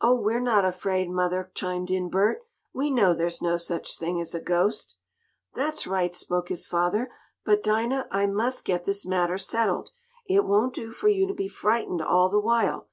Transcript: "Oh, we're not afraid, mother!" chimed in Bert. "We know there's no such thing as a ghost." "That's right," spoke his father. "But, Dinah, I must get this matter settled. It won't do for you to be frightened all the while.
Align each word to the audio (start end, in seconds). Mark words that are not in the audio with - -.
"Oh, 0.00 0.20
we're 0.20 0.40
not 0.40 0.64
afraid, 0.64 1.08
mother!" 1.08 1.52
chimed 1.54 1.88
in 1.88 2.08
Bert. 2.10 2.42
"We 2.72 2.90
know 2.90 3.14
there's 3.14 3.40
no 3.40 3.56
such 3.56 3.96
thing 3.96 4.20
as 4.20 4.34
a 4.34 4.40
ghost." 4.40 4.96
"That's 5.54 5.86
right," 5.86 6.12
spoke 6.12 6.48
his 6.48 6.66
father. 6.66 7.12
"But, 7.44 7.62
Dinah, 7.62 8.08
I 8.10 8.26
must 8.26 8.64
get 8.64 8.86
this 8.86 9.06
matter 9.06 9.38
settled. 9.38 9.90
It 10.28 10.44
won't 10.46 10.74
do 10.74 10.90
for 10.90 11.06
you 11.08 11.28
to 11.28 11.32
be 11.34 11.46
frightened 11.46 12.02
all 12.02 12.28
the 12.28 12.40
while. 12.40 12.88